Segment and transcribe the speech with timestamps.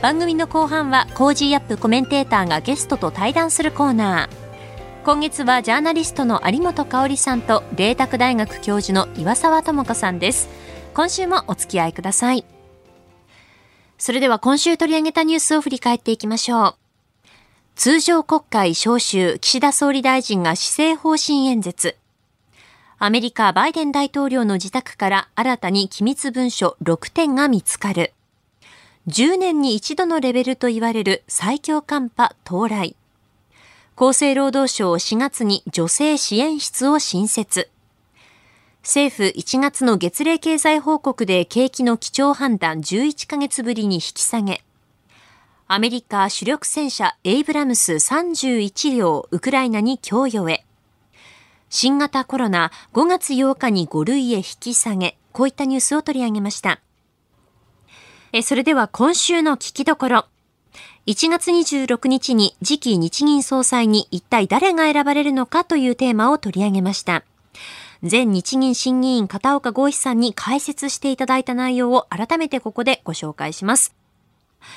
[0.00, 1.76] 番組の後半は Cozy up!
[1.76, 10.48] コメンテーターがゲストと対談するコーナー今月はジャーナリストの有本香さんと麗澤大学教授の岩澤知子さんです
[10.94, 12.44] 今週もお付き合いください
[13.96, 16.74] それでは今週取り上げたニュースを振り返っていきましょう
[17.78, 21.96] 通常国会召集、岸田総理大臣が施政方針演説。
[22.98, 28.14] アメリカ、バイデン大統領の自宅から新たに機密文書6点が見つかる。
[29.08, 32.94] 10年に一度のレベルと言われる最強寒波到来。
[33.96, 37.70] 厚生労働省4月に女性支援室を新設。
[38.82, 44.62] 政府1月の月例経済報告で景気の基調判断11ヶ月ぶりに引き下げ。
[45.68, 50.66] アメリカ主力戦車エイブラムス31両ウクライナに供与へ。
[51.70, 56.82] 新型コロナ5月8日に5類へ引き下げ、こういったニュースを取り上げました。
[58.32, 60.26] えそれでは今週の聞きどころ。
[61.06, 67.24] 1月26日に次期日銀総裁に一体誰が選ばれるのかというテーマを取り上げました。
[68.02, 73.94] 前日銀審議員片岡剛志さんに解説していただいた内容を改めてここでご紹介します。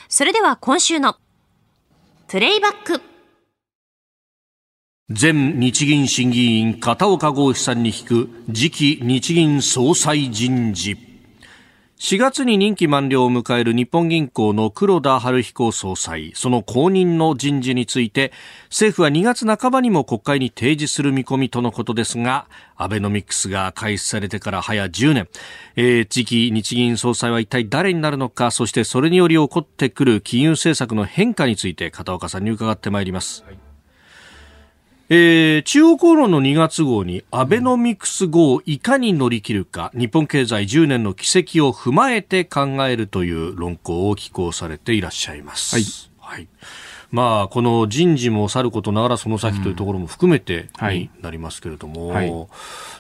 [0.08, 1.17] それでは今週の
[2.27, 3.02] プレイバック
[5.09, 11.11] 前日銀審議員片岡剛志さんに聞く次期日銀総裁人事
[12.02, 18.33] 4月に任期満了を迎える日本銀行の黒田晴彦総裁、その後任の人事について、
[18.71, 25.27] 政府は2月半ばにも国会に提示する見込みとのことですが、アベノミクスが開始されてから早10年、
[25.76, 33.43] えー、次期日銀総裁は一体誰になるのか、そしてそれにより起こってくる金融政策の変化について、片岡さんに伺ってまいります。
[33.43, 33.70] はい
[35.14, 45.76] えー、中央公論の2月号にアベノミクス号をいかに乗り切るか日本経済10年の軌跡を踏まえて考えるという論考を寄稿されていらっしゃいます。
[45.76, 45.86] はい。
[46.38, 46.48] はい。
[47.11, 52.32] まあ、この人事もさることながらその先というところも含めてになりますけれども、うんはい、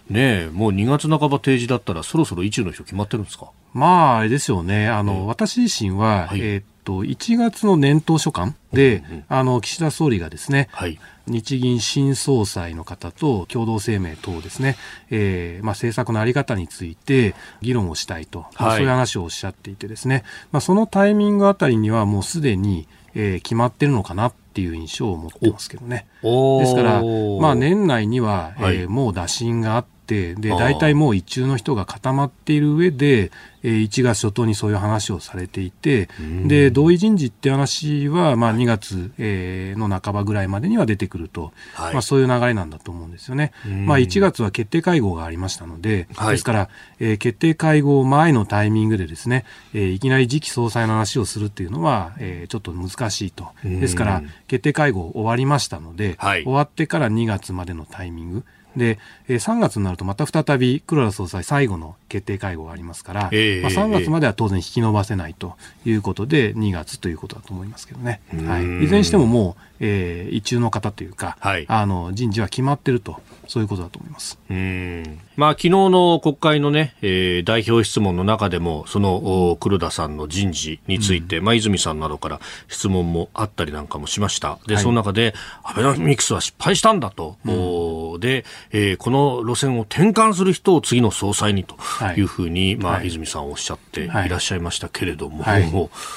[0.09, 3.51] ねもう2月半ば提示だったらそろそろ一の人決まってるんですか？
[3.73, 4.89] まあ、あれですよね。
[4.89, 10.99] あの、えー、私自身は、はい、えー、っと、1月の年頭所感で、うんうん、あの、岸田総理がですね、はい、
[11.31, 14.77] 日銀新総裁の方と共同声明等ですね、
[15.09, 26.07] えーまあ、政策の在り方について議論をしたいと、まあ、そういう話をおっしゃっていてですね、まあ、そのタイミングあたりにはもうすでに、えー、決まってるのかなっていう印象を持ってますけどね。
[26.21, 27.01] ですから、
[27.39, 33.31] まあ、年内には、えー、はい、もう打診があって、で、大体もう一中の人が固まっている上で、えー、
[33.63, 36.09] 1月初頭にそういう話をされていて、
[36.45, 43.51] で、同意人事って話は、まあ、2月、えー、の半ばぐらいまでには出てくると、はい、まあ、そういう流れなんだと思うんですよね。
[43.85, 46.69] まあ、1月は決定会合がありましたので、はい、ですから、
[46.99, 53.49] えー、決定会合前のタイミングでですね、えー、いきなり次期総裁の話をするっていうのは、えー、ちょっと難しいと。
[53.63, 58.43] ですから、決定会合終わりましたので、はい、終わってから2月までのタイミング、
[58.75, 65.55] で、えー、3月になるとまた再び黒田総裁最後の決定会合がありますから、えー、まあ、3月までは当然引き延ばせないと
[65.85, 68.21] いうことで、2月ということだと思いますけどね。
[68.45, 74.39] はい、いずれにしてももう、えー、一中の方というか、はい、あの人事は決まってると、そういうことだと思います。
[74.49, 84.59] うんまあ、昨日の国会のね、えー、代表質問の中でも、その黒田さんの人事について、うん、まあ、泉さんなどから質問もあったりなんかもしました。
[84.67, 85.33] で、はい、その中で、
[85.63, 91.75] アベノミクスは失敗したんだと、うん、で、えー、この路線を転換する人を次の総裁にと
[92.17, 92.21] い。
[92.21, 94.07] うふうに、はい、まあ、泉さんおっしゃってい。
[94.07, 95.43] らっしゃいましたけれども、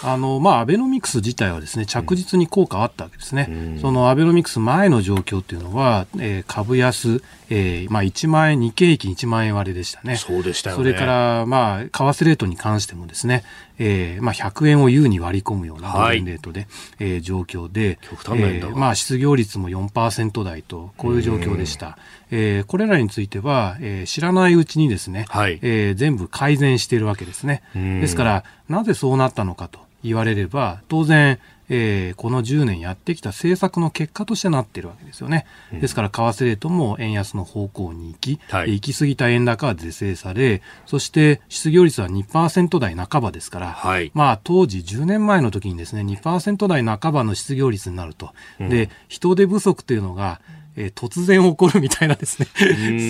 [0.03, 3.47] あの、まあ、アベノミクス自体はですね、着実に効果あったわけですね。
[3.48, 10.16] うん、そのアベノミクス前の状況っていうのは、えー、株安、えー、まあ、1万円、日経平均1万円割れでしたね。
[10.16, 10.82] そうでしたよね。
[10.82, 13.44] それから、まあ、為替レートに関してもですね、
[13.78, 16.68] えー、まあ、100円を優に割り込むようなドル円レートで、はい、
[17.00, 21.98] えー、状況で、極端なえー、まあ、失業率も4%台と、こういう状況でした。
[22.30, 27.62] えー、これらについては、えー、知らないうちにですね、はい、えー、全部改善しているわけですね。
[27.74, 29.84] ですから、なぜそうなったのかと。
[30.04, 35.47] 言われれば、当然、えー、この10年やってきた政策の結果としてなっているわけですよね。
[35.72, 48.31] うん、ですから、為替レートも円安の方向に行き、はい、行き過ぎた円高は是正され、そして失業率は2%台半ばですから、はい、まあ当時10年前の時にですね、2%台半ばの失業率になると。
[48.61, 50.41] うん、で、人手不足というのが、
[50.76, 52.48] えー、突然起こるみたいなですね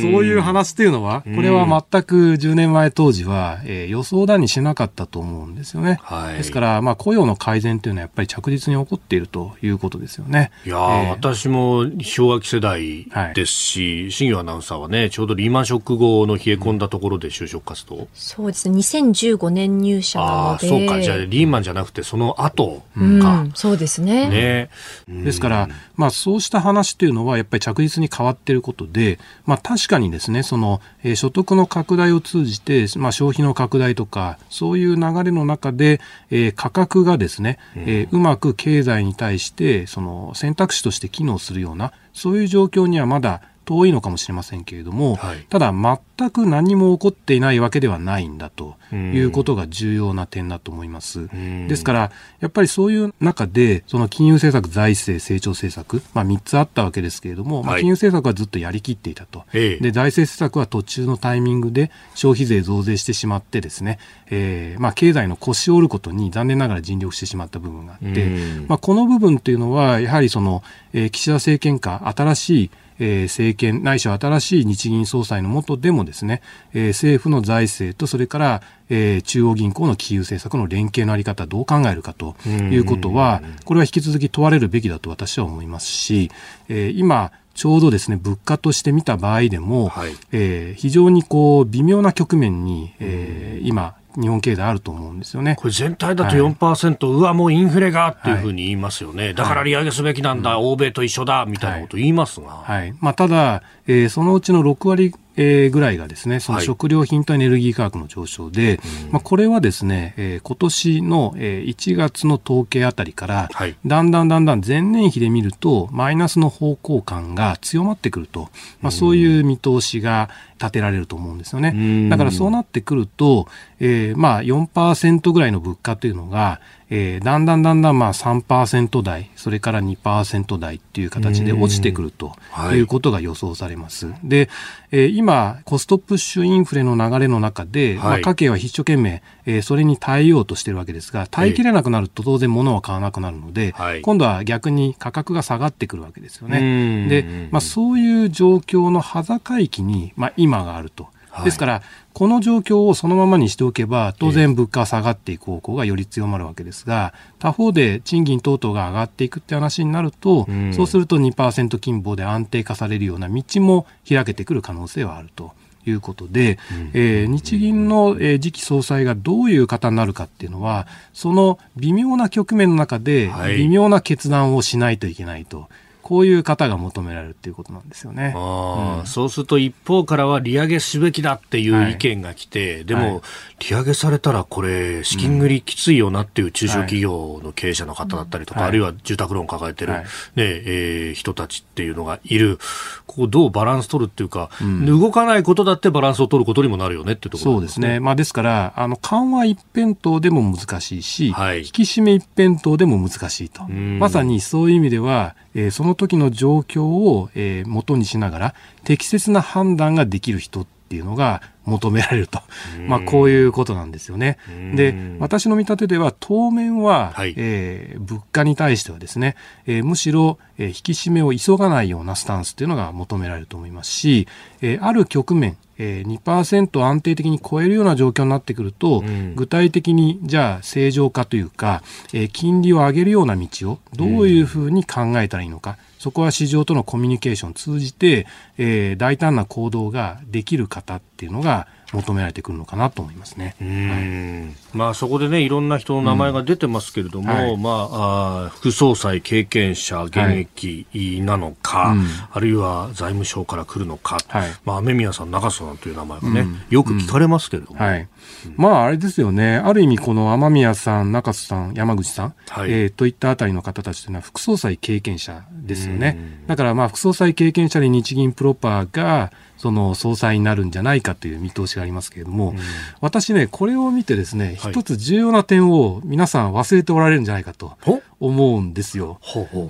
[0.03, 5.99] そういう話っていうのは、これは全く10年前当時は、えー、予想だにしなかったと思うんですよね。
[6.03, 10.51] はい、ですから、まあ、雇用の改善というのはやっぱり着実に起こっているということですよね。
[10.67, 20.69] いや、えー、私も氷河期世代ですし、はい、新業アナウンサーはね、ちょうどリーマンショック後の冷え込んだところで就職活動、うん、そうですね、2015年入社なので。
[20.69, 23.01] そうか、じゃあリーマンじゃなくてその後か。
[23.01, 24.29] うん、そうですね。
[24.29, 24.71] ね。
[25.09, 51.29] ですから、まあ、そうした話っていうのは、やっぱり着実に変わっていることで、まあ、確かにですね、その、えー、所得の拡大を通じて、まあ、消費の拡大とか、そういう流れの中で、えー、価格がですね、えー、うまく経済に対して、その選択肢として機能するような、そういう状況にはまだ遠いのかもしれませんけれども、はい、ただ全く何も起こっていないわけではないんだということが重要な点だと思います。
[51.69, 59.45] ですから、やっぱりそういう中で、その金融政策、財政、成長政策、まあ3つあったわけですけれども、はい、まあ金融政策はずっとやりきっていたと。
[59.53, 63.99] で、財政政策は途中のタイミングで消費税増税してしまってですね、
[64.31, 68.29] えー、まあ経済の腰を折ることに残念ながら尽力してしまった部分があって、
[68.69, 70.63] まあこの部分っていうのは、やはりその、
[70.93, 76.43] えー、岸田政権下、新しいえー、政権ないしは新しい日銀総裁の下でもですね、
[76.73, 86.31] えー、政府の財政とそれから、えー、中央銀行の金融政策の連携のあり方どう考えるかということはこれは引き続き問われるべきだと私は思いますし、
[86.69, 95.57] えー、今ちょうどですね物価として見た場合でも、はい、えー、非常にこう微妙な局面に、えー、今日本経済あると思うんですよね。
[95.57, 99.25] これ全体だと4%、はい、うわ、もうインフレがっていうふうに言いますよね。
[99.25, 102.51] はい、だから利上げすべきなんだ、はい、欧米と一緒だ、みたいなこと言いますが。
[102.51, 102.95] はい。
[103.01, 108.79] まあ、ただ、えー、そのうちの6割えー、ぐらいがですね、その食料品とエネルギー価格の上昇で、はい、
[109.11, 118.49] まあ、これはですね、えー、今年の、えー、1月の統計あたりから、はい、だんだんだんだん前年比で見ると、マイナスの方向感が強まってくると、
[118.81, 122.09] まあ、そういう見通しが立てられると思うんですよね。
[122.09, 123.49] だからそうなってくると、
[123.81, 126.61] えー、まあ4%ぐらいの物価というのが、
[126.91, 132.35] えー、だんだんだんだんまあ3%台、それから2%台っていう形で落ちてくると
[132.73, 134.07] いうことが予想されます。
[134.07, 134.49] はい、で、
[134.91, 147.09] えー、今、コストプッシュインフレの流れの中で、はい、まあ、家計は一生懸命、えー、それに耐えようとしてるわけですが、耐えきれなくなると当然物は買わなくなるので、はい、今度は逆に価格が下がってくるわけですよね。
[147.09, 151.09] で、まあ、そういう状況の端境期に、まあ、今があると。
[151.43, 151.83] ですから、
[152.13, 165.53] この状況をそのままにしておけば、当然物価は下がっていく方向がより強まるわけですが、他方で賃金等々が上がっていくって話になると、うん、そうすると2%金棒で安定化されるような道も開けてくる可能性はあると。
[165.87, 175.69] いうことで、うん、えー、日銀の、えー、次期総裁がどういう方になるかっていうのは、その微妙な局面の中で、微妙な決断をしないといけないと。
[176.05, 178.35] こういう方が求められるっていうことなんですよね。
[178.37, 183.23] あうん、そうすると一方からは利上げすべきだっていう意見が来て、はい、でも、
[183.59, 190.07] 利上げされたらこれ資金繰りきついよなっていう中小企業の経営者の方だったりとか、はい、あるいは住宅ローン抱えてる、はい、ね
[190.37, 192.59] えー、人たちっていうのがいる。
[193.07, 198.01] ここどうバランス取るっていうか、うん、動かないことだってバランスを取ることにもなるよねっていうところ、ね、そうですね。
[198.01, 203.65] まあですから、あの緩和一辺倒でも難しいし、はい、引き締め一辺倒でも難しいと。
[203.65, 212.41] まさにそういう意味では、えー、その時の状況を、えー、元にしながら適切な判断ができる人っていうのが求められると、
[212.87, 214.39] まあ、こういうことなんですよね。
[214.75, 224.29] で私の見立てでは当面は、はい、えー、物価に対してはですね、えー、むしろ、えー、引き締めを急がないようなスタンスっていうのが求められると思いますし、
[224.61, 238.27] えー、ある局面えー、2%安定的に超えるような状況になってくると、うん、具体的にじゃあ正常化というか、えー、金利を上げるような道をどういうふうに考えたらいいのか、そこは市場とのコミュニケーションを通じて、
[238.59, 243.55] えー、大胆な行動ができる方っていうのが求められてくるのかなと思いますね。
[243.61, 247.39] はい、まあそこでねいろんな人の名前が出てますけれども、うん。
[247.39, 250.87] はい、まああ副総裁経験者現役
[251.23, 258.09] なのか、はいうん、あるいは財務省から来るのか、はい、まあ雨宮さん中曽さんという名前がね、うん、よく聞かれますけれども、はい。
[258.57, 259.57] まああれですよね。
[259.57, 266.43] ある意味この雨宮さん中曽さん山口さん、はい、えー、といったあたりの方たちというのは副総裁経験者ですよね。
[266.47, 269.31] だからまあ副総裁経験者で日銀プロパーが
[269.65, 272.59] その総裁になるんじゃないかという見通しがありますけれども、うん、
[273.01, 277.79] 私ね、これを見てですね、はい、一つ重要な点を皆さん忘れておられるんじゃないかと
[278.21, 279.19] 思うんですよ。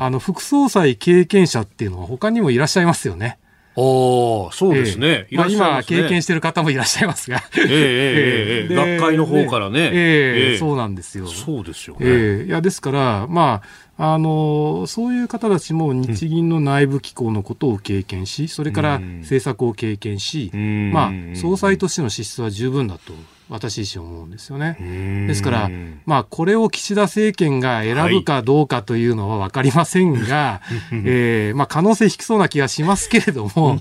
[0.01, 3.39] あの、副総裁経験者っていうのは他にもいらっしゃいますよね。
[3.77, 5.29] ああ、そうですね。
[5.31, 7.43] えー、まあ、今、経験している方もいらっしゃいますが。
[7.57, 9.91] ええええええ、学会の方からね。
[9.93, 11.29] ええそうなんですよ。
[11.29, 12.01] そうですよね。
[12.03, 20.51] ええいや、ですから、まあ、あの、そういう方たちも日銀の内部機構のことを経験し、それから政策を経験し、
[20.93, 23.13] まあ、総裁としての資質は十分だと
[23.49, 24.77] 私自身思うんですよね。
[25.29, 25.71] ですから、
[26.07, 33.81] まあ、これを岸田政権が選ぶかどうかというのは分かりませんが、はい、えー、まあ、可能性低そうな気がしますけれども、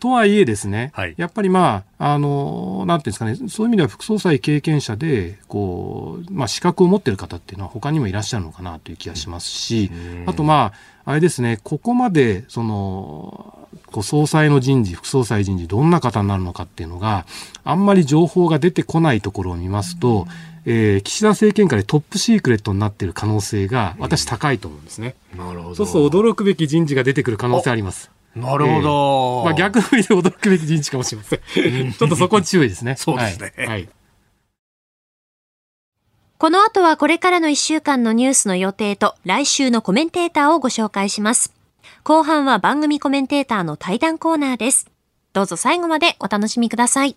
[0.00, 9.90] とはいえですね、はい、やっぱりまあ、あの、なんていうんですかね、そういう意味では副総裁経験者で、こう、まあ、資格を持っている方っていうのは他にもいらっしゃるのかなという気がしますし、
[10.26, 10.72] あとま
[11.06, 17.24] あ、あれですね、ここまで、その、こう総裁の人事、副総裁人事、どんな方になるのかっていうのが、
[17.64, 20.26] あんまり情報が出てこないところを見ますと、
[20.66, 25.14] えー、岸田政権下でトップシークレットになっている可能性が、私、高いと思うんですね。
[25.36, 25.74] なるほど。
[25.76, 28.10] そうすると驚くべき人事が出てくる可能性あります。
[28.36, 28.88] なるほど。
[28.88, 31.40] えー、まあ、逆の意味で驚くべき人事かもしれません。
[31.92, 32.94] ちょっとそこに注意ですね。
[33.00, 33.52] そうですね。
[33.56, 33.88] はい、はい
[36.38, 41.54] この後はこれからの1週間のニュースの予定と来週のコメンテーターをご紹介します。
[42.04, 44.86] 後半は番組コメンテーターの対談コーナーです。
[45.32, 47.16] どうぞ最後までお楽しみください。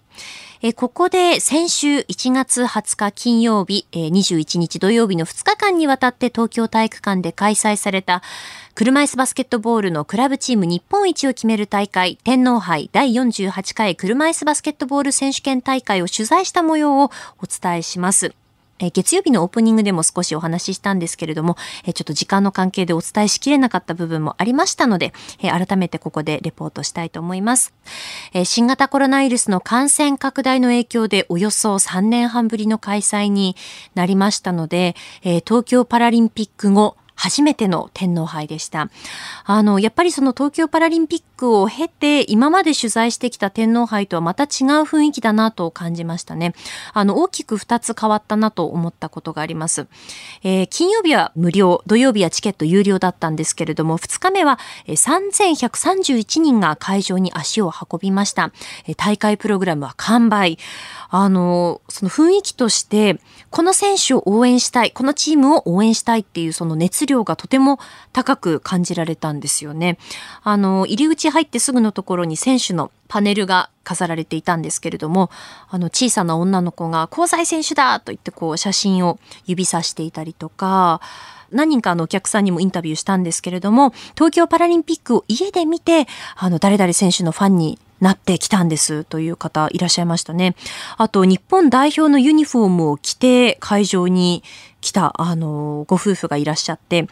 [0.63, 8.21] えここで先週1月20日金曜日、え21日土曜日の2日間にわたって東京体育館で開催された
[8.75, 17.11] 車椅子バスケットボールのクラブチーム日本一を決める大会天皇杯第48回車椅子バスケットボール選手権大会を取材した模様をお
[17.47, 18.35] 伝えします。
[18.81, 27.73] え月曜日のオープニングでも少しお話ししたんですけれども、えちょっと時間の関係でお伝えしきれなかった部分もありましたので、え改めてここでレポートしたいと思います。
[28.33, 33.55] え新型コロナウイルスの感染拡大の影響でおよそ3年半ぶりの開催に
[33.95, 38.89] なりましたので、え東京パラリンピック後、初めての天皇杯でした。
[39.45, 44.47] あの、やっぱりその東京パラリンピックを経て、今まで取材してきた天皇杯とはまた違う
[44.85, 46.55] 雰囲気だなと感じましたね。
[46.93, 49.85] あの、大きく2つ変わったなと思ったことがあります。
[50.41, 58.51] えー、金曜日は無料、土曜日はチケット有料だったんですけれども、2日目は3131人が会場に足を運びました。
[58.97, 60.57] 大会プログラムは完売。
[61.09, 63.19] あの、その雰囲気として、
[63.51, 67.79] この選手を応援したい、このチームを応援したいっていうその熱量がとても
[68.13, 69.97] 高く感じられたんですよね。
[70.41, 75.29] あの、入り口入ってすぐのところに選手のパネルが飾られていたんですけれども、
[75.69, 81.01] あの小さな女の子が交際選手だと言ってこう写真を指さしていたりとか、
[81.51, 90.55] 何人かのお客さんにもインタビューしたんですけれども、東京パラリンピックを家で見て、あの、誰々選手のファンになってきたんですという方いらっしゃいましたね。
[90.97, 94.43] あと、日本代表のユニフォームを着て会場に
[94.81, 97.07] 来た、あの、ご夫婦がいらっしゃって、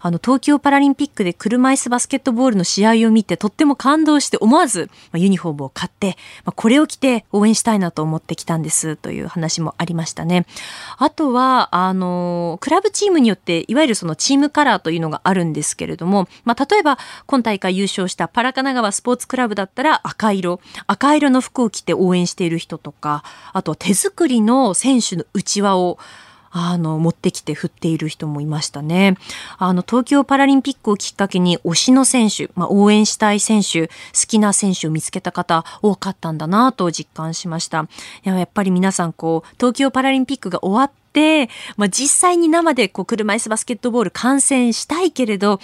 [0.00, 10.46] あの、東京パラリンピックで車椅子バスケットボールの試合を見て、とっても感動して思わず、まあ、ユニフォームを買って、まあ、これを着て応援したいなと思ってきたんですという話もありましたね。
[10.98, 25.98] あとは、あの、クラブチームによって、いわゆるそのチームカラーというのがあるんですけれども、まあ、例えば、今大会優勝したパラ神奈川スポーツクラブだったら赤色、赤色の服を着て応援している人とか、あとは手作りの選手の内輪を
[26.56, 29.16] あの、持ってきて振っている人もいましたね。
[29.58, 33.92] あの、東京パラリンピックをきっかけに推しの選手、まあ、応援したい選手、好
[34.28, 37.88] きな選手を見つけた方多かったんだなと実感しました。
[38.22, 45.58] やっぱり皆さんこう、東京パラリンピックが終わって、まあ、実際に生でこう車椅子バスケットボール観戦したいけれど、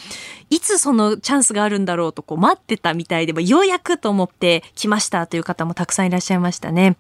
[0.51, 6.97] いつそのチャンスがあるんだろうとこう待ってたみたいで、ようやくと思って来ましたという方もたくさんいらっしゃいましたね。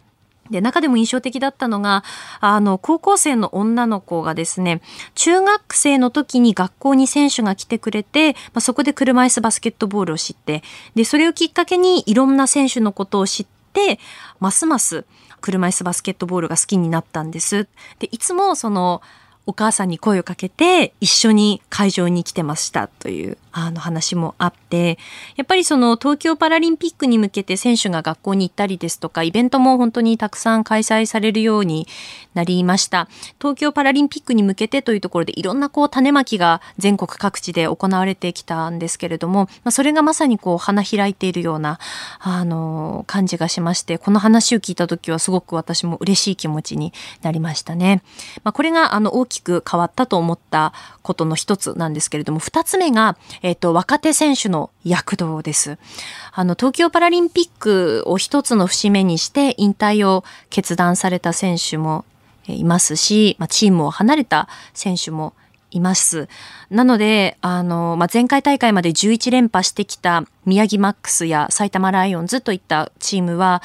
[0.50, 2.04] で、中でも印象的だったのが、
[2.40, 4.80] あの、高校生の女の子がですね、
[5.14, 10.62] 中学生の時に学校に選手が来てくれて、まあ、そこで車椅子バスケットボールを知って、
[10.94, 13.98] で、それをきっかけにいろんな選手のことを知って、
[14.40, 15.04] ますます
[15.40, 17.68] 車椅子バスケットボールが好きになったんです。
[17.98, 19.02] で、いつもその、
[19.50, 24.96] お母さんに声をかけて一緒に会場に来てましたというあの話もあって、
[25.34, 31.88] やっぱりその東京パラリンピックに向けて選手が学校に行ったりですとか、イベントも本当にたくさん開催されるように
[32.34, 33.08] なりました。
[33.40, 41.80] 東京パラリンピックに向けてというところでいろんなこう種まきが全国各地で行われてきたんですけれども、ま、それがまさにこう花開いているような、
[42.20, 46.92] あの、感じがしまして、この話を聞いた時はすごく私も嬉しい気持ちに
[47.22, 48.04] なりましたね。
[48.44, 55.78] まあ、これがあの大きく変わったと思ったことの一つなんですけれども、二つ目が、えっ、ー、と、若手選手の躍動です。
[56.32, 62.04] あの、東京パラリンピックを一つの節目にして引退を決断された選手も
[62.46, 65.34] いますし、まあ、チームを離れた選手も
[65.70, 66.28] います。
[66.70, 73.62] なので、あの、まあ、前回大会まで11連覇してきた宮城マックスや埼玉ライオンズといったチームは、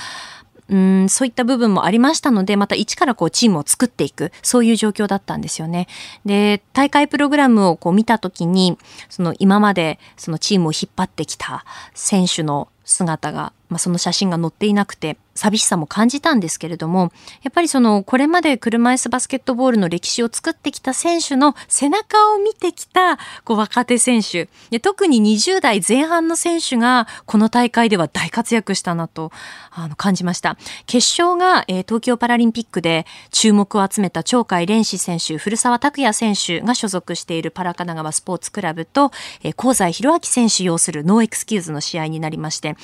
[0.69, 5.87] うんそういった部分もありましたので、また一からこうチームを作っていく、そういう状況だったんですよね。
[6.25, 8.77] で、大会プログラムをこう見た時に、
[9.09, 17.11] その今までそのチームを引っ張ってきた選手の姿が、まあ、その写真が載っていなくて、寂しさも感じたんですけれども、
[17.43, 24.47] やっぱりその、これまで車椅子バスケットボールの歴史を作ってきた選手の背中を見てきた、こう、若手選手。
[24.79, 29.31] 特に20代前半の選手が、この大会では大活躍したなと、
[29.71, 30.57] あの、感じました。
[30.85, 39.11] 決勝が、えー、東京パラリンピックで注目を集めた鳥海連志選手、古澤拓也選手が所属しているパラ神奈川スポーツクラブと、
[39.43, 42.77] えー、香西宏昭選手擁するノーエクスキューズの試合になりまして、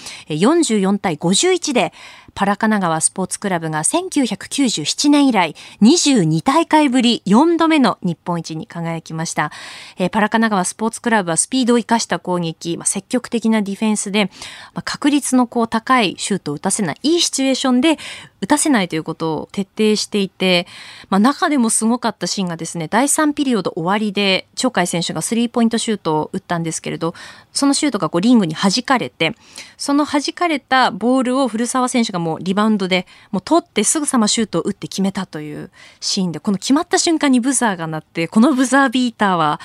[0.77, 1.93] 44対51で、
[2.33, 9.51] パラ神奈川スポーツクラブが1997年以来22大会ぶり4度目の日本一に輝きました。
[9.97, 14.25] えー、パラ神奈川スポーツクラブはスピードを生かした攻撃、まあ、積極的なディフェンスで、
[14.73, 17.97] まあ、確率のこう高いシュートを打たせない、いいシチュエーションで
[18.41, 20.67] 打たせないということを徹底していて、
[21.09, 27.13] まあ、中でもすごかったシーンがですね、第3ピリオド終わりで、鳥海選手がスリーポイントシュートを打ったんですけれど、
[27.51, 29.35] そのシュートがこうリングに弾かれて、
[29.77, 39.59] その弾かれたボールを古澤選手がもうリバウンドで、もう取ってすぐさまシュートを打って決めたというシーンで、この決まった瞬間にブザーが鳴って、このブザービーターは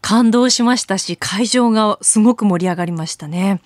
[0.00, 3.60] 感動しましたし、会場がすごく盛り上がりましたね。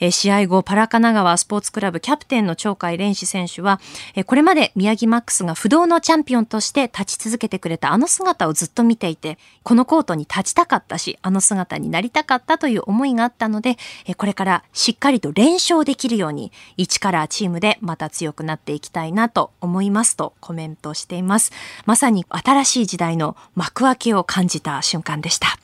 [0.00, 3.80] え試合後、パラ神奈川スポーツクラブキャプテンの鳥海蓮司選手は、
[4.14, 21.52] えこれまで宮城マックスが不動のチャンピオンとして立ち続けてくれたあの姿をずっと見ていて、このコートに立ちたかったし、あの姿になりたかったという思いがあったので、えこれからしっかりと連勝できるように、一からチームでまた強くなっていきたいなと思いますとコメントしています。
[21.84, 25.58] まさに新しい時代の幕開けを感じた瞬間でした。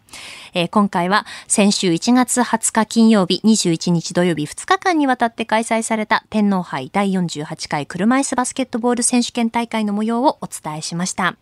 [0.54, 11.36] えー、今回は先週1月20日金曜日、21日土曜日2日間にわたって開催された天皇杯第48回車椅子バスケットボール選手権大会の模様をお伝えしました。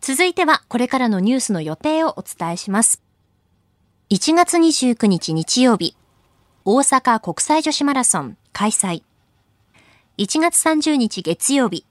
[0.00, 3.02] 続いてはこれからのニュースの予定をお伝えします。
[4.10, 5.96] 1月29日日曜日、
[6.64, 9.02] 大阪国際女子マラソン開催。
[10.18, 11.86] 1月30日月曜日、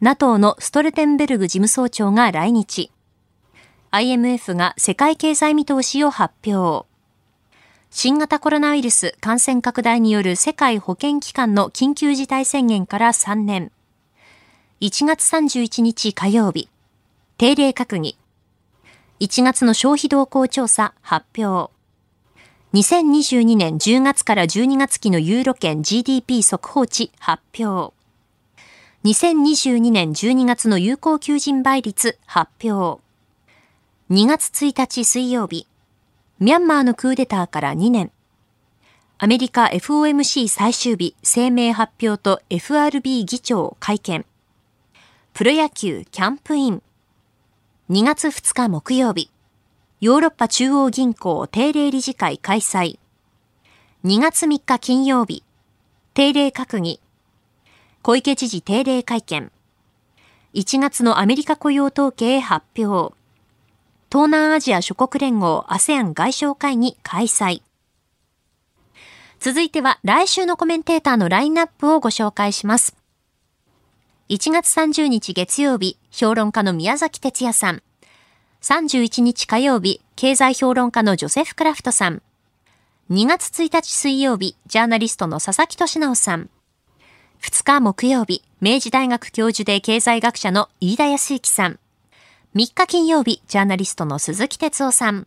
[0.00, 2.90] NATO のストルテンベルグ事務総長が来日。
[3.94, 6.84] IMF が世界経済見通しを発表。
[7.90, 13.70] 新型コロナウイルス感染拡大による世界保健機関の緊急事態宣言から3年。
[14.80, 16.68] 1月31日火曜日。
[17.38, 18.18] 定例閣議。
[19.20, 21.72] 1月の消費動向調査発表。
[22.72, 27.94] 2022年10月から12月期のユーロ圏 GDP 速報値発表。
[29.04, 33.03] 2022年12月の有効求人倍率発表。
[34.14, 35.66] 2月1日水曜日、
[36.38, 38.12] ミャンマーのクーデターから2年。
[39.18, 44.24] アメリカ FOMC 最終日声明発表と FRB 議長会見。
[45.32, 46.80] プロ野球キャンプイン。
[47.90, 49.32] 2月2日木曜日、
[50.00, 53.00] ヨーロッパ中央銀行定例理事会開催。
[54.04, 55.42] 2月3日金曜日、
[56.14, 57.00] 定例閣議、
[58.02, 59.50] 小池知事定例会見。
[60.54, 63.16] 1月のアメリカ雇用統計発表。
[64.14, 67.62] 東南アジア諸国連合 ASEAN 外相会議開催。
[69.40, 72.94] 続いては来週のコメンテーターのラインナップをご紹介します。
[74.28, 77.82] 1月30日月曜日、評論家の宮崎哲也さん。
[78.62, 82.22] 31日火曜日、経済評論家のジョセフ・クラフトさん。
[83.10, 86.50] 2月1日水曜日、ジャーナリストの佐々木俊直さん。
[87.42, 91.80] 2日木曜日、明治大学教授で経済学者の飯田康之さん。
[92.54, 95.26] 3日金曜日、ジャーナリストの鈴木哲夫さん。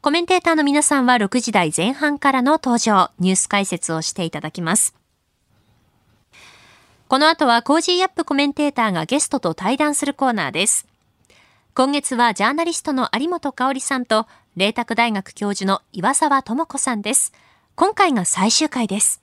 [0.00, 4.94] コメンテーターの皆さんは6時台前半からの登場、ニュース解説をしていただきます。
[7.08, 10.86] この後はコージーアップコメンテーターがゲストと対談するコーナーです。
[11.74, 17.32] 今月はジャーナリストの有本香さんと、麗澤大学教授の岩澤知子さんです。
[17.74, 19.22] 今回が最終回です。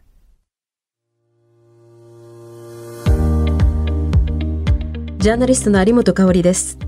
[5.21, 6.79] ジャーナリストの有本香里です。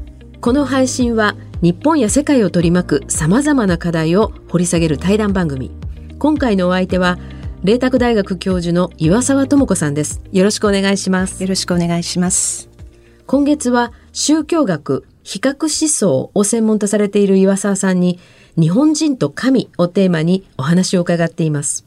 [0.41, 5.69] この配信は日本や世界を取り巻く様々な課題を掘り下げる対談番組。
[6.17, 7.19] 今回のお相手は、
[7.63, 10.19] 麗澤大学教授の岩沢智子さんです。
[10.31, 11.43] よろしくお願いします。
[11.43, 12.71] よろしくお願いします。
[13.27, 18.19] 今月は宗教学、比較思想を専門とされている岩沢さんに、
[18.59, 21.85] 日本人と神をテーマにお話を伺っています。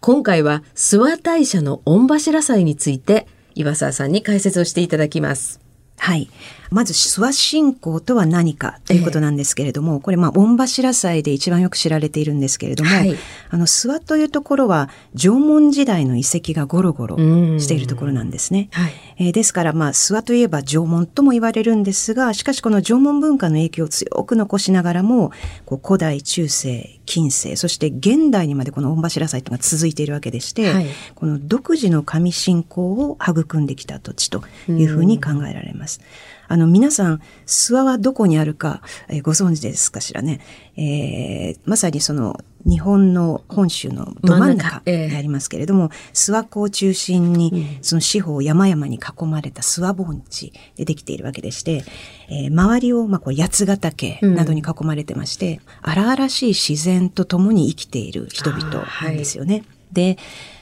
[0.00, 5.66] 今回は諏訪大社の御柱祭について岩沢さんに解説をしていただきます。
[5.98, 6.28] はい。
[6.70, 13.16] まず、諏訪信仰とは何かということなんですけれども、えー、これ、まあ、御柱祭で一番よく知られているんですけれども、はい、
[13.50, 17.16] あの、諏訪というところは、縄文時代の遺跡がゴロゴロ
[17.58, 18.68] しているところなんですね。
[18.72, 25.32] はい、えー、ですから、まあ、諏訪といえば縄文とも言われるんですが、しかしこの縄文文化の影響を強く残しながらも、
[25.64, 36.00] こう古代、中世、近世、そして現代にまでこの御柱祭というのが続いているわけでして、はい、この独自の神信仰を育んできた土地というふうに考えられます。
[36.48, 40.40] あの、皆さん、諏訪はどこにあるか、えー、ご存知ですかしらね。
[40.76, 51.84] えー、まさにその、日本の本州のど真ん中にありますけれども、諏訪湖を中心に、その四方山々に囲まれた諏訪盆地でできているわけでして、
[52.28, 59.54] えー、周りを、まあ、こう八ヶ岳などに囲まれてまして、うん、荒々しい自然と共に生きている人々なんですよね。
[59.54, 60.18] はい、で、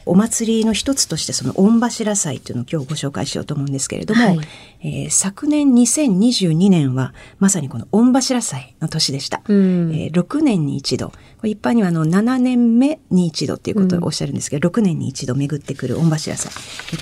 [0.06, 4.38] お祭りの一つとしてその御柱祭というのを今日ご紹介しようと思うんですけれども、はい、
[4.80, 9.42] えー、昨年2022年はまさにこの御柱祭の年でした。
[9.48, 11.12] うん、えー、6年に一度、
[11.42, 16.52] 一般にはあの7年目に一度っていうことをおっしゃるんですけど、うん、6年に一度巡ってくる御柱祭。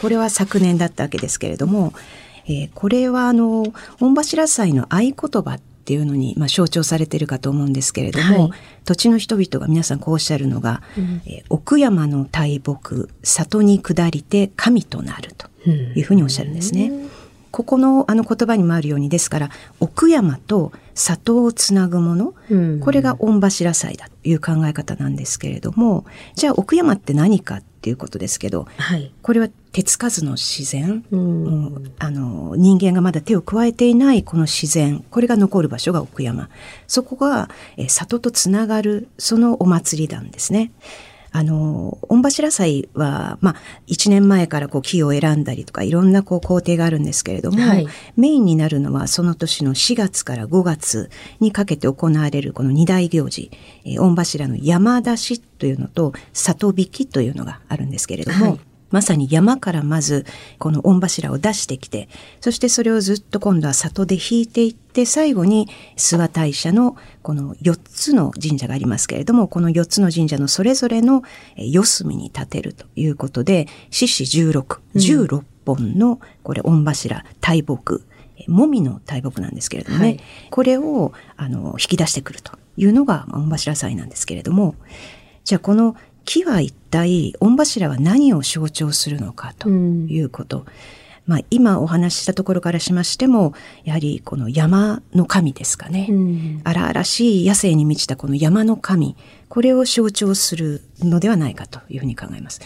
[0.00, 1.92] これは昨年だったわけですけれども、
[2.46, 3.66] えー、これはあの、
[4.00, 16.88] 御柱祭の合言葉っていうのに、まあ、象徴されているかと思うんですけれども、はい、土地の人々が皆さんこうおっしゃるのが、うん、えー、奥山の大木里に下りて神となるというふうにおっしゃるんですね。
[16.88, 17.10] うん、
[17.50, 35.04] ここのあの言葉にもあるようにですから奥山と里をつなぐもの、うん、これが御柱祭だという考え方なんですけれどもじゃあ奥山って何かっっていうことですけど、はい、これは手つかずの自然、うん、あの人間がまだ手を加えていないこの自然。
[35.10, 36.48] これが残る場所が奥山。
[36.86, 40.72] そこが、え里とつながるそのお祭りなんですね。
[41.36, 43.56] あの、御柱祭は、まあ、
[43.88, 53.50] 1年前からこう木を選んだりとか、いろんなこう工程があるんですけれども、はい、メインになるのはその年の4月から5月にかけて行われるこの二大行事、
[53.84, 58.60] えー、御柱の山出しというのと、里引きというのがあるんですけれども、はい
[58.94, 60.24] まさに山からまず
[60.60, 62.08] この御柱を出してきて、
[62.40, 71.24] そしてそれをずっと今度は里で引いていって、最後に諏訪大社のこの4つの神社がありますけれども、この4つの神社のそれぞれの
[71.56, 78.04] 四隅に立てるということで、獅子16、16本のこれ御柱、大木、
[78.46, 84.76] もみの大木なんですけれどもね、はい、これをあの引き出してくるというのが御柱祭なんですけれども、
[85.42, 90.58] じゃあこの木は一体御柱は何を象徴するのかということ。
[90.58, 90.64] うん、
[91.26, 96.06] まあ今お話ししたところからしましても、やはりこの山の神ですかね。
[96.10, 99.16] うん、荒々しい野生に満ちたこの山の神、
[99.48, 102.60] これを象徴するのではないかというふうに考えます。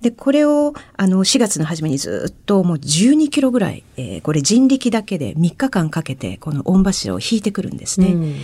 [0.00, 8.08] で、これを、あの、4月の初めにずっともう12キロぐらい、えー、これ人力だけで3日間かけて、この御柱を引いてくるんですね。
[8.08, 8.34] うん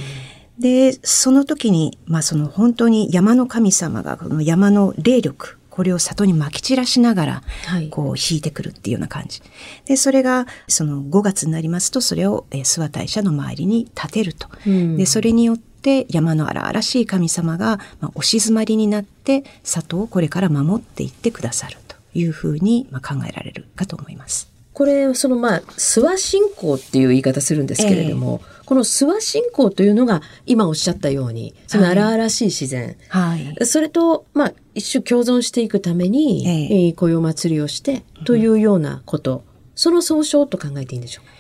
[0.59, 7.43] で、その時に、まあその本当に山の神様がこの山の霊力、これを里に撒き散らしながら、
[7.91, 9.43] こう引いてくるっていうような感じ。
[9.87, 14.49] で、それが、その5月になりますと、それを、えー、諏訪大社の周りに立てると。
[14.67, 24.52] うん、で、それによって山の荒々しい神様が、まあ、お静まりになって、里をこれから守っていってくださるというふうに、まあ、考えられるかと思います。
[24.73, 32.97] これ、そのまあ、諏訪信仰っていう言い方するんですけれども、えー、この諏訪信仰というのが、今おっしゃったように、その荒々しい自然。
[33.09, 33.67] はい。
[33.67, 36.47] それと、まあ、一種共存していくために、
[36.89, 39.43] えー、雇用祭りをして、というようなこと、うん、
[39.75, 41.33] その総称と考えていいんでしょうか？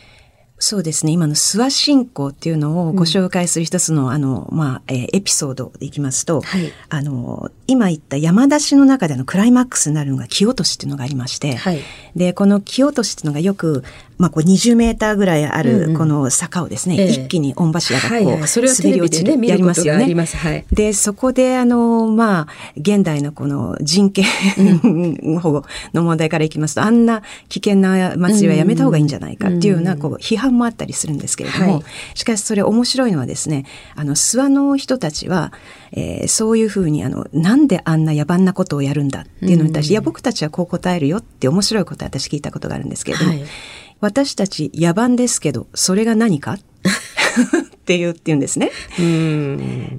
[0.62, 1.10] そうですね。
[1.10, 11.80] 今の諏訪信仰っていうのをご紹介する一つの、うん、あの、まあ、えー、エピソードでいきますと、はい、あの、今言った山出しの中でのクライマックスになるのが木落としっていうのがありまして、はい、
[12.14, 13.82] で、この木落としっていうのがよく、
[14.18, 20.14] まあ、こう20メーターぐらいあるこの坂をですね、うんうん、一気に御柱がこう、滑り落ちる、ね、やりますよね。
[20.14, 22.46] はい、で、そこであの、まあ、
[22.76, 24.24] 現代のこの人権
[25.40, 31.82] 保護の問題からいきますと、あんな危険な祭りはやめた方がいいんじゃないかっていうようなこう批判もあったりするんですけれども、はい、
[32.14, 33.64] しかしそれ面白いのはですね、
[33.96, 35.52] あの、諏訪の人たちは、
[35.92, 43.44] えー、そういうふうにあの、なんであんな野蛮なことをやるんだっていうのに対して、いや、僕たちはこう答えるよって面白いことを私聞いたことがあるんですけれども、はい
[44.02, 46.54] 私たち野蛮ですけど、それが何か？
[46.54, 46.58] っ
[47.84, 48.70] ていうって言うんですね。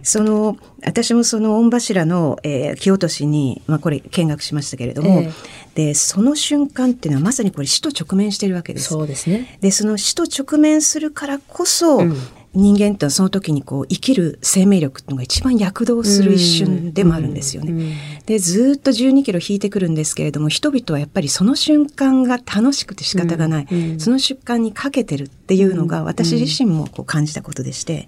[0.03, 5.33] その私もその御柱の、えー、木落としに、まあ、これ見学しましたけれども、えー、
[5.73, 8.89] でその瞬間っていうのはまさにこれ死と直面しているわけです。
[8.89, 9.57] そうですね。
[9.61, 12.17] でその死と直面するからこそ、うん
[12.53, 18.21] 人間ってその時にこう生きる生命力っていうのが一番躍動する一瞬でもあるんですよね。
[18.25, 23.67] でずっと12キロ引いてくるんですけれども人々はやっぱりその瞬間が楽しくて仕方がない、
[23.99, 28.07] その瞬間にかけてるっていうのが私自身もこう感じたことでして、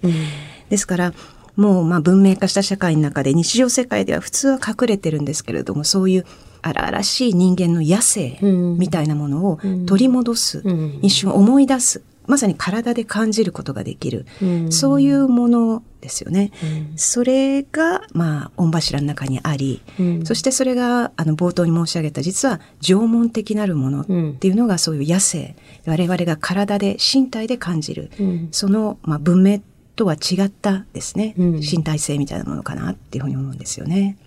[0.69, 1.13] ですから
[1.55, 6.25] もうまあ文明化した社会の中で日常世界では普通は隠れてるんですけれどもそういう
[6.61, 10.63] 荒々しい人間の野生みたいなものを取り戻す、
[11.01, 16.51] 一瞬思い出すまさに体で感じることができる、うん、そういうものですよね。
[16.63, 28.11] うん、それが、まあ、御柱の中にあり、うん、そしてそれが、あの、冒頭に申し上げた、実は縄文的なるものっていうのが、そういう野生、我々が体で、身体で感じる、
[28.51, 29.61] その、まあ、文明
[29.95, 34.17] とは違ったですね、身体性みたいなものかなっていうふうに思うんですよね。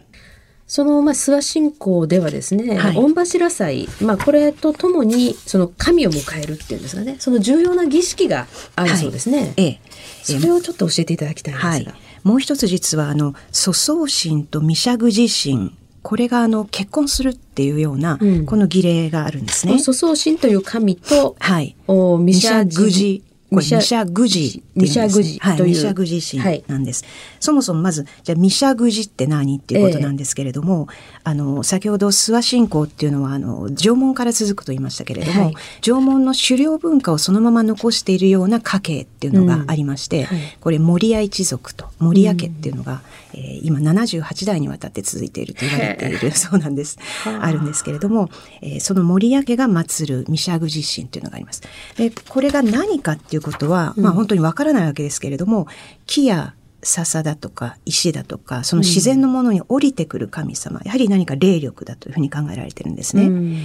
[0.68, 9.38] その、まあ、諏訪信仰ではですね、はい、御柱祭、まあ、これとともに、その神を迎えるっていうんですかね、その重要な儀式があるそうですね。
[9.38, 9.80] はい、ええ。
[10.22, 11.70] それをちょっと教えていただきたいんですが。
[11.70, 19.78] はい、もう一つ実は、あの、粗相神と弥釈寺神、これがあの結婚するっていうような、この儀礼があるんですね。
[19.78, 25.38] 粗相神という神と、はい、お弥釈寺これ、ミシャグジミシャグジ。
[25.38, 27.02] はい、ミシャグジ神なんです。
[27.04, 40.24] はい、そもそもまず、じゃあミシャグジって何っていうことなんですけれども、えー、あの、先ほど諏訪信仰っていうのは、あの、縄文から続くと言いましたけれども、はい、縄文の狩猟文化をそのまま残しているような家系っていうのがありまして、うん。
[40.24, 43.00] はい、これ、森屋一族と森屋家っていうのが、
[43.34, 46.98] うん、えー、今78代にわたって続いていると言われているそうなんです。
[47.24, 47.50] あ。
[47.50, 48.28] るんですけれども、
[48.60, 51.62] えー、その森屋家が祀るミシャグジ神っていうのがあります。
[51.96, 55.66] で、これが何かっていういうことは、まあ本当にわからないわけですけれども、
[56.06, 63.24] 木や笹だとか石だとかその自然のものに降りてくる神様、うん、やはり何か霊力だというふうに考えられてるんですね。
[63.24, 63.56] うん、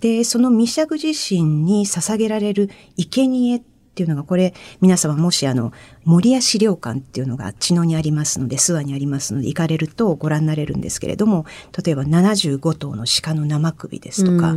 [0.00, 3.62] でその弥釈自身に捧げられる生贄っ
[3.98, 5.72] ていうのが、これ、皆様もしあの、
[6.04, 11.46] 森屋資料館っていうのが知能にありますので、諏訪にありますので、行かれるとご覧になれるんですけれども、
[11.84, 14.54] 例えば75頭の鹿の生首ですとか、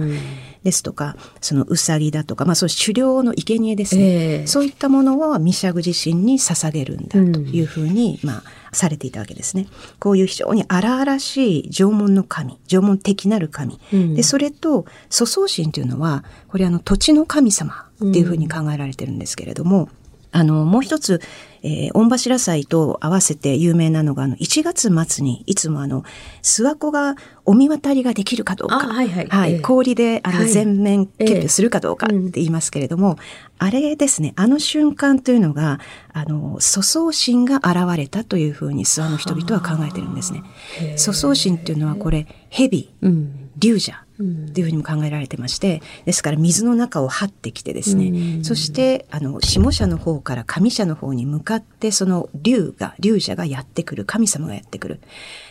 [0.64, 9.68] ですとか、そのうさぎだとか、まあそう狩猟の生贄ですね、えー、そういったものをミシャグ自身に捧げるんだというふうに、まあ、されていたわけですね。
[10.00, 13.80] こういう非常に荒々しい縄文の神、縄文的なる神。
[13.94, 19.84] うん、で、それと、祖宗神というのは、これあの土地の神様っていうふうに考えられてるんですけれども、
[20.34, 21.22] うん、あの、もう一つ、
[21.64, 26.04] えー、御柱祭と合わせて有名なのが、あの、1月末にいつもあの、
[26.42, 33.18] 諏訪湖がお見渡りができるかどうか、はいはい、はい、氷であの、全面結氷するかどうかって言いますけれども、
[33.60, 35.80] あれですね、あの瞬間というのが、
[36.14, 40.44] あの、粗相神が現れたというふうに諏訪の人々は考えてるんですね。
[40.98, 42.92] 粗相神っていうのはこれ、蛇、
[43.58, 55.00] 龍蛇、っていうふうにも考えられてまして、ですから水の中を張ってきてですね、そしてあの下社の方から上社の方に向かってその竜が竜者がやってくる神様がやってくる。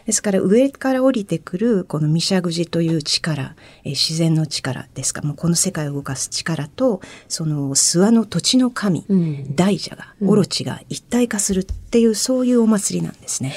[0.07, 3.55] ですから上から降りてくるこのミシャグジという力、
[3.85, 13.55] え自然の力ですかもうこの世界を動かす力とその諏訪の土地の神、うん、大蛇がオロチが一体化するっていうそういうお祭りなんですね。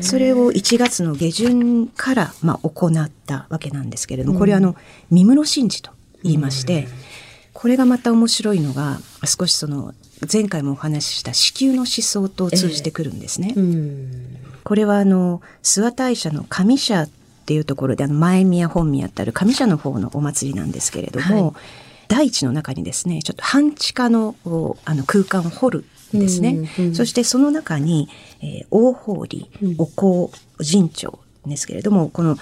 [0.00, 4.76] それを1月の下旬からまあ行ったわけなんですけれども、これはあの
[5.10, 5.90] 三室神事と
[6.22, 6.88] 言いまして、
[7.54, 9.94] これがまた面白いのが少しその
[10.30, 13.54] 前回もお話しした子宮の思想と通じてくるんですね。
[13.56, 14.40] えー。
[14.62, 17.08] これはあの諏訪大社の上社っ
[17.46, 21.54] ていうところであの前宮本宮ってある上社の方のお祭りなんですけれども、はい、
[22.08, 24.36] 大地の中にですねちょっと半地下の
[24.84, 28.08] あの空間を掘るんですね、そしてその中に、
[28.42, 32.36] えー、大法理、お香神長ですけれどもこの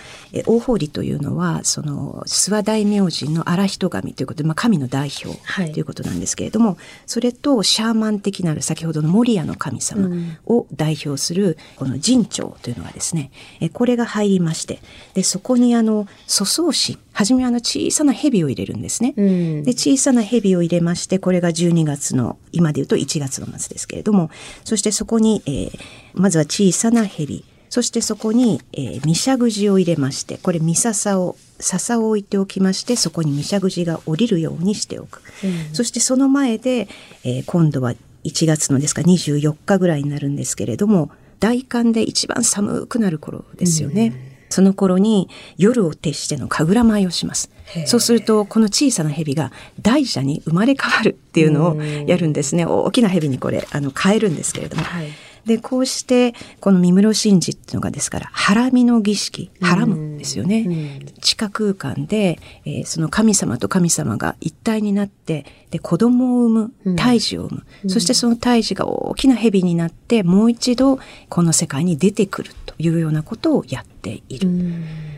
[0.46, 5.38] 大法理というのはその諏訪大明神の荒人神ということで、まあ、神の代表
[5.72, 10.08] ということなんですけれども、はい、それとシャーマン的なる先ほどの守屋の神様
[10.46, 13.30] を代表するこの神長というのがですね、
[13.60, 14.80] えこれが入りまして
[15.14, 19.14] でそこにあの粗相神初めはあの小さな蛇を入れるんですね。
[19.16, 24.30] うん、で小さな蛇を入れましてこれが12月の今でいうと1月の末ですけれども
[24.64, 25.78] そしてそこに、えー、
[26.14, 35.22] まずは小さな蛇そしてそこに、えー、ミシャグジを入れまして、これミササを、笹を置いておきまして、そこにミシャグジが降りるようにしておく。
[35.44, 36.88] うん、そしてその前で、
[37.24, 44.06] えー、今度は1月のですか24日ぐらいになるんですけれども、大寒で一番寒くなる頃ですよね。
[44.06, 44.14] うん、
[44.48, 47.50] その頃に夜を徹しての神楽舞をします。
[47.86, 52.64] そうすると、この小さな蛇が大蛇に生まれ変わるっていうのをやるんですね。
[52.64, 54.84] 大きな蛇にこれ、あの、変えるんですけれども。
[54.84, 55.08] はい
[55.48, 61.00] で、こうして、この三室神事っていうのがですから、ハラミの儀式、ハラムですよね。
[61.20, 67.90] 地下空間で、えー、その神様と神様が一体になって、で、子供を産む、胎児を産む。
[67.90, 74.48] そしてその胎児が大きな蛇になって、もう一度この世界に出てくるというようなことをやっている。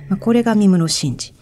[0.09, 1.35] まあ、これが三室神事。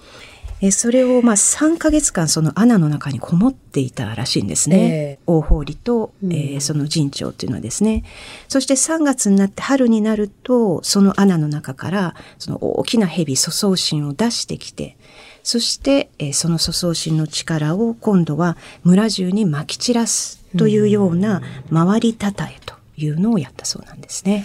[0.60, 5.18] えそれをまあ3ヶ月間その穴の中にこもっていたらしいんですね。
[5.18, 8.04] えー、大法理と、えー、その陣長っていうのはですね。
[8.48, 14.96] そして3月になって春になると、その穴の中からその大きな蛇粗相神を出してきて、
[15.44, 21.40] そして、えー、その粗相神の力を今度は村中に撒き散らすというような
[21.72, 24.44] 回りたたえというのをやったそうなんですね。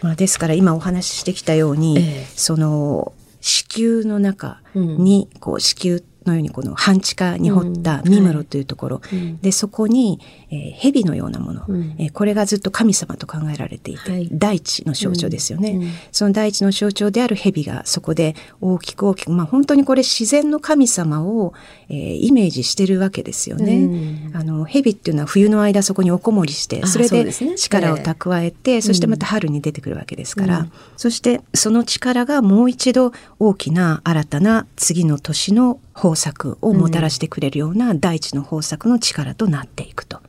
[0.00, 3.12] まあ、ですから今お話ししてきたように、えー、その
[3.44, 9.18] 子宮の中に、こう子宮のようにこの半地下に掘った三室というところ、うん。
[9.18, 10.18] はい、でそこに、
[10.50, 21.52] えー、蛇のようなもの、うん、えー、これがずっと神様と考えられていて、はい、大地の象徴ですよね、うん、その大地の象徴である蛇がそこで大きく大きくまあ本当にこれ自然の神様を、
[21.88, 30.66] えー、イメージしてるわけですよね、あの蛇っていうのは冬の間そこにおこもりしてそれで力を蓄えてそ,、してまた春に出てくるわけですから、
[30.96, 40.20] そしてその力がもう一度大きな新たな次の年の豊作をもたらしてくれるような大地の豊作の力となっていくと。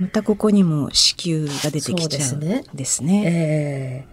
[0.00, 2.40] またここにも子宮が出てきちゃうん
[2.74, 3.22] ですね。
[3.26, 4.06] え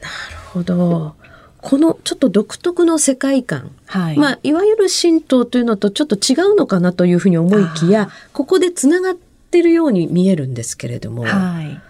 [0.00, 1.19] ー、なるほど。
[1.62, 4.16] このちょっと独特の世界観、はい。
[4.18, 11.80] まあ、いわゆる神道というのとちょっと違うのかなというふうに思いきやここでつながってるように見えるんですけれども、はい、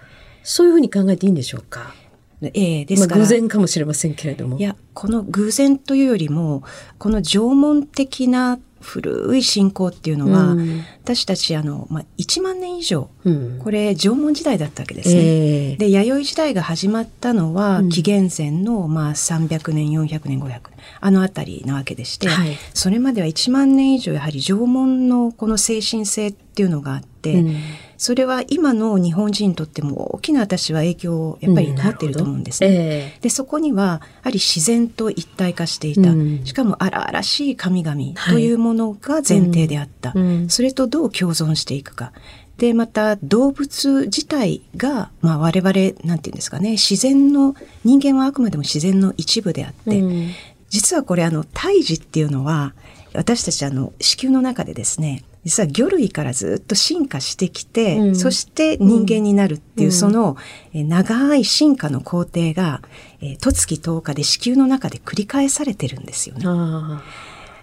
[0.43, 1.95] そういうふうに考えていいんでしょうか？
[2.43, 3.21] ええですから。
[3.21, 4.59] まあ、偶然かもしれませんけれども。
[4.59, 6.63] いや、この偶然というよりも、
[6.99, 15.15] この縄文的な古い信仰っていうのは、うん、私たちあの、まあ、1万年以上、うん、これ縄文時代だったわけですね。
[15.17, 20.63] えー、で弥生時代が始まったのは、紀元前の、まあ、300年400年500年
[21.01, 27.57] あの辺りなわけでして、はい、それまでは1万年以上やはり縄文のこの精神性っていうのがあって、うん
[28.01, 32.69] それは今の日本人にとっても大きな私は影響をやっぱりなっていると思うんですね。
[32.69, 32.75] うん。
[32.75, 38.01] えー、でそこにはやはり自然と一体化していた、うん、しかも荒々しい神々
[38.31, 42.13] というものが前提であった、はい、それとどう共存していくか。
[42.57, 45.73] で、また動物自体が、まあ我々、
[46.03, 47.55] なんていうんですかね、自然の、
[47.85, 50.31] 人間はあくまでも自然の一部であって、うん、
[50.71, 52.75] 実はこれあの、胎児っていうのは、
[53.15, 60.37] 私たちあの、子宮の中でですね、実は魚類からずっと進化してきて、うん、そして人間になるっていう、うん、その、
[60.75, 62.83] え長い進化の工程が、
[63.21, 66.45] えー、十月10日で子宮の中で繰り返されてるんですよね。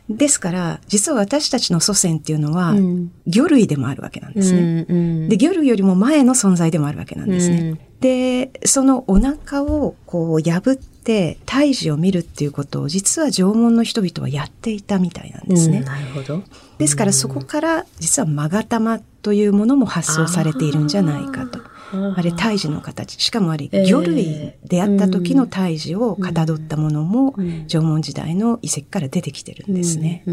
[0.09, 7.77] ですから、実は私たちの祖先っていうのは、うん、魚類でもあるわけなんですね、うんうん、で、魚類よりも前の存在でもあるわけなんですね。
[7.99, 10.75] で、そのお腹をこう破っ
[11.07, 15.79] て胎児を見るっていうことを実は縄文の人々はやっていたみたいなんですね。
[15.79, 16.43] なるほど。
[16.77, 21.59] ですからそこから実は勾玉というものも発想されているんじゃないかと。
[21.93, 23.21] あれ胎児の形。
[23.21, 27.35] しかもあれ魚類であった時の胎児をかたどったものも、
[27.67, 30.23] 縄文時代の遺跡から出てきてるんですね。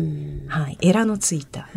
[0.48, 1.68] はい、エラのついた。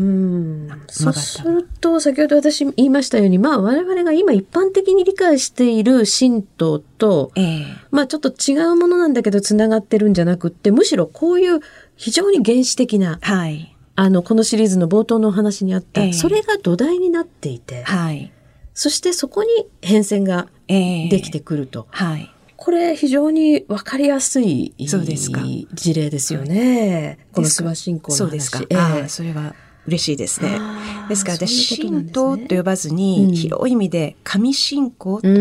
[0.88, 11.60] そうすると先ほど私言いましたようにまあ我々が今一般的に理解している神道と、えー、まあちょっと違うものなんだけどつながってるんじゃなくってむしろこういう
[11.96, 18.32] 非常に原始的な、はい、あのこのシリーズの冒頭のお話にあった、えー、それが土台になっていて、はい、
[18.78, 19.50] そしてそこに
[19.82, 21.88] 変遷ができてくると。
[21.94, 22.32] えー、はい。
[22.56, 25.42] これ非常にわかりやすいそうですか
[25.74, 27.18] 事例ですよね。
[27.32, 28.18] この諏訪信仰の話。
[28.18, 28.62] そうですか。
[28.70, 29.56] えー、あそれは
[29.88, 30.60] 嬉しいですね。
[31.10, 35.32] ですから私、神道と呼ばずに、広い意味で神信仰とい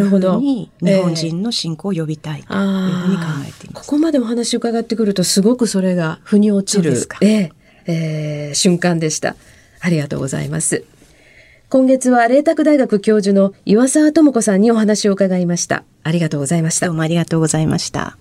[0.00, 3.86] うふうに日本人の信仰を呼びたいというふうに考えています。
[3.86, 7.50] ここまでお話伺ってくるとすごくそれが腑に落ちる、えー
[7.84, 9.36] えー、瞬間でした。
[9.80, 10.86] ありがとうございます。
[11.72, 15.84] 今月は麗澤大学教授の岩沢智子さんにお話を伺いました。
[16.02, 16.84] ありがとうございました。
[16.84, 18.18] どうもありがとうございました。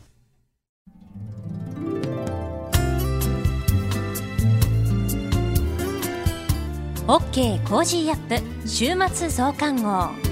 [7.10, 10.31] オッケーコージーアップ週末増刊号。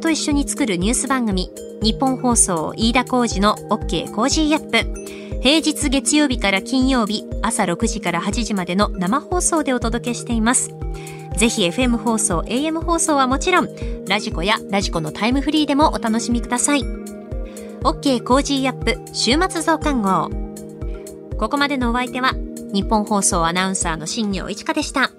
[0.00, 1.50] と一緒に作るニュース番組、
[1.82, 5.40] ニッポン放送飯田浩司の OK コージーアップ。
[5.42, 10.70] 平日月曜日から金曜日、朝6時から8時までの生放送でお届けしています。
[11.36, 13.68] ぜひ FM 放送、AM 放送はもちろん、
[14.06, 16.82] ラジコやラジコのタイムフリーでもお楽しみください。
[17.82, 20.30] OK コージーアップ週末増刊号。
[21.38, 22.32] ここまでのお相手は、
[22.72, 25.10] ニッポン放送アナウンサーの新行市佳でした。